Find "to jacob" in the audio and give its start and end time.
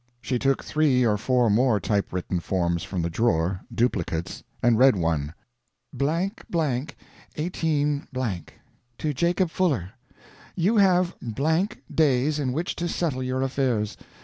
8.97-9.51